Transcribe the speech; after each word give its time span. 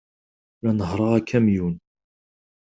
La 0.63 0.71
nehhṛeɣ 0.73 1.11
akamyun. 1.19 1.75